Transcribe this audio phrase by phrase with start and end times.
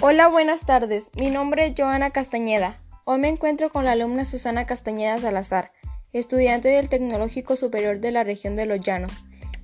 [0.00, 1.10] Hola, buenas tardes.
[1.18, 2.80] Mi nombre es Joana Castañeda.
[3.04, 5.72] Hoy me encuentro con la alumna Susana Castañeda Salazar,
[6.12, 9.10] estudiante del Tecnológico Superior de la región de Los Llanos,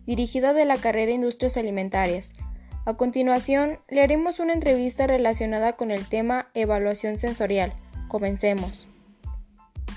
[0.07, 2.31] dirigida de la carrera Industrias Alimentarias.
[2.85, 7.73] A continuación, le haremos una entrevista relacionada con el tema evaluación sensorial.
[8.09, 8.89] Comencemos.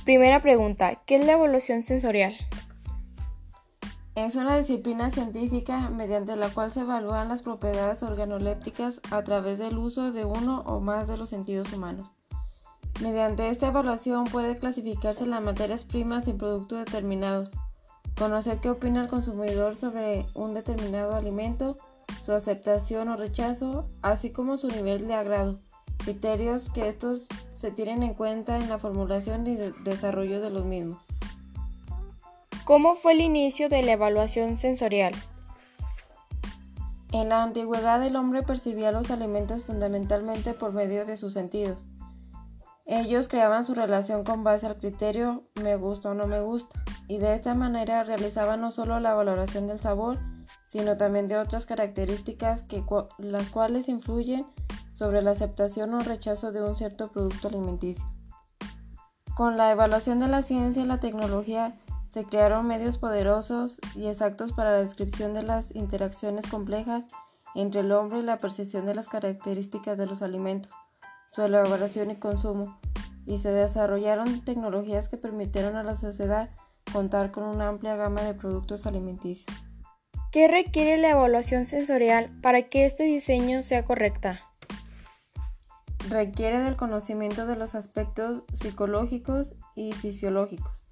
[0.05, 2.37] Primera pregunta, ¿qué es la evaluación sensorial?
[4.17, 9.77] Es una disciplina científica mediante la cual se evalúan las propiedades organolépticas a través del
[9.77, 12.09] uso de uno o más de los sentidos humanos.
[12.99, 17.51] Mediante esta evaluación puede clasificarse las materias primas y productos determinados,
[18.17, 21.77] conocer qué opina el consumidor sobre un determinado alimento,
[22.19, 25.59] su aceptación o rechazo, así como su nivel de agrado,
[25.99, 31.05] criterios que estos se tienen en cuenta en la formulación y desarrollo de los mismos.
[32.67, 35.13] ¿Cómo fue el inicio de la evaluación sensorial?
[37.13, 41.85] En la antigüedad el hombre percibía los alimentos fundamentalmente por medio de sus sentidos.
[42.85, 47.19] Ellos creaban su relación con base al criterio me gusta o no me gusta, y
[47.19, 50.17] de esta manera realizaban no solo la valoración del sabor,
[50.67, 52.83] sino también de otras características que,
[53.17, 54.45] las cuales influyen
[54.91, 58.03] sobre la aceptación o rechazo de un cierto producto alimenticio.
[59.37, 61.77] Con la evaluación de la ciencia y la tecnología,
[62.17, 67.03] se crearon medios poderosos y exactos para la descripción de las interacciones complejas
[67.53, 70.73] entre el hombre y la percepción de las características de los alimentos,
[71.29, 72.79] su elaboración y consumo,
[73.27, 76.49] y se desarrollaron tecnologías que permitieron a la sociedad
[76.91, 79.55] contar con una amplia gama de productos alimenticios.
[80.31, 84.41] ¿Qué requiere la evaluación sensorial para que este diseño sea correcta?
[86.09, 90.86] Requiere del conocimiento de los aspectos psicológicos y fisiológicos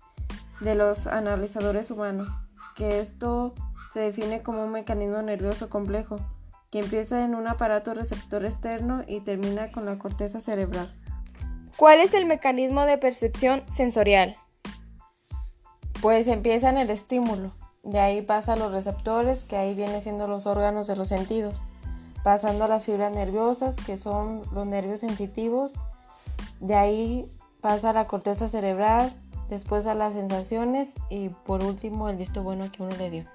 [0.60, 2.30] de los analizadores humanos,
[2.76, 3.54] que esto
[3.94, 6.18] se define como un mecanismo nervioso complejo,
[6.72, 10.94] que empieza en un aparato receptor externo y termina con la corteza cerebral.
[11.78, 14.36] ¿Cuál es el mecanismo de percepción sensorial?
[16.02, 17.52] Pues empieza en el estímulo,
[17.86, 21.62] de ahí pasa a los receptores, que ahí vienen siendo los órganos de los sentidos,
[22.24, 25.72] pasando a las fibras nerviosas, que son los nervios sensitivos,
[26.60, 27.32] de ahí
[27.62, 29.14] pasa a la corteza cerebral,
[29.50, 33.26] después a las sensaciones y por último el visto bueno que uno le dio.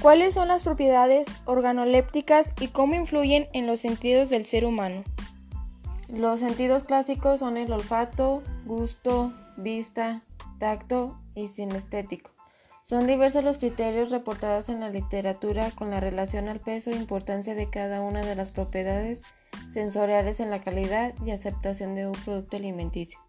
[0.00, 5.04] ¿Cuáles son las propiedades organolépticas y cómo influyen en los sentidos del ser humano?
[6.08, 10.22] Los sentidos clásicos son el olfato, gusto, vista,
[10.58, 12.30] tacto y sinestético.
[12.84, 17.54] Son diversos los criterios reportados en la literatura con la relación al peso e importancia
[17.54, 19.22] de cada una de las propiedades
[19.72, 23.20] sensoriales en la calidad y aceptación de un producto alimenticio.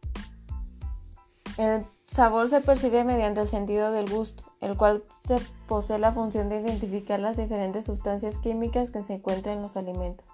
[1.58, 6.50] El sabor se percibe mediante el sentido del gusto, el cual se posee la función
[6.50, 10.28] de identificar las diferentes sustancias químicas que se encuentran en los alimentos.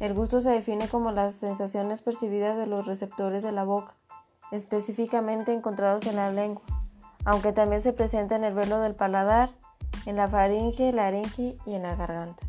[0.00, 3.94] El gusto se define como las sensaciones percibidas de los receptores de la boca,
[4.50, 6.62] específicamente encontrados en la lengua,
[7.24, 9.50] aunque también se presenta en el velo del paladar,
[10.06, 12.42] en la faringe, laringe y en la garganta.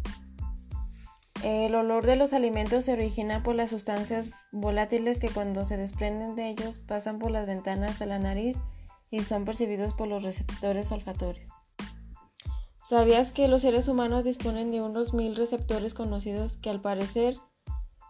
[1.43, 6.35] El olor de los alimentos se origina por las sustancias volátiles que cuando se desprenden
[6.35, 8.57] de ellos pasan por las ventanas de la nariz
[9.11, 11.49] y son percibidos por los receptores olfatorios.
[12.87, 17.37] ¿Sabías que los seres humanos disponen de unos mil receptores conocidos que al parecer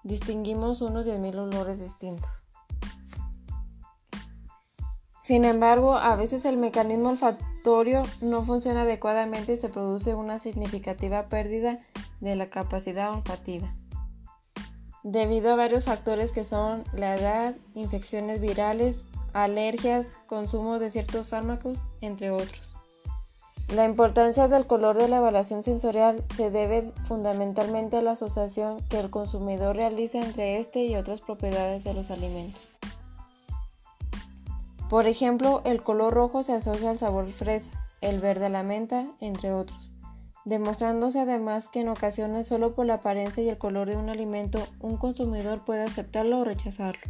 [0.04, 2.30] distinguimos unos mil olores distintos?
[5.22, 11.30] Sin embargo, a veces el mecanismo olfatorio no funciona adecuadamente y se produce una significativa
[11.30, 11.80] pérdida
[12.24, 13.74] de la capacidad olfativa.
[15.04, 19.04] Debido a varios factores que son la edad, infecciones virales,
[19.34, 22.76] alergias, consumo de ciertos fármacos, entre otros.
[23.76, 29.00] La importancia del color de la evaluación sensorial se debe fundamentalmente a la asociación que
[29.00, 32.62] el consumidor realiza entre este y otras propiedades de los alimentos.
[34.90, 39.08] Por ejemplo, el color rojo se asocia al sabor fresa, el verde a la menta,
[39.20, 39.93] entre otros
[40.46, 44.60] demostrándose además que en ocasiones solo por la apariencia y el color de un alimento
[44.80, 47.02] un consumidor puede aceptarlo o rechazarlo.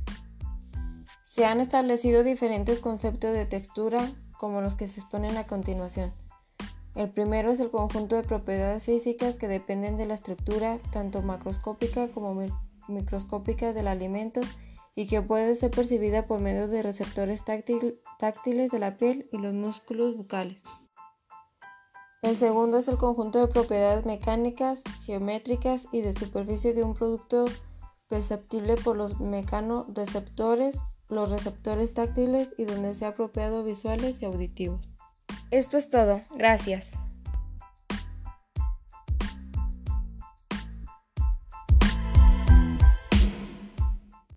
[1.24, 4.08] Se han establecido diferentes conceptos de textura
[4.38, 6.14] como los que se exponen a continuación.
[6.96, 12.10] El primero es el conjunto de propiedades físicas que dependen de la estructura tanto macroscópica
[12.10, 12.40] como
[12.88, 14.42] microscópica del alimento
[14.96, 19.54] y que puede ser percibida por medio de receptores táctiles de la piel y los
[19.56, 20.62] músculos bucales.
[22.24, 27.44] El segundo es el conjunto de propiedades mecánicas, geométricas y de superficie de un producto
[28.08, 30.80] perceptible por los mecanoreceptores,
[31.10, 34.88] los receptores táctiles y donde sea apropiado visuales y auditivos.
[35.52, 36.22] Esto es todo.
[36.34, 36.94] Gracias.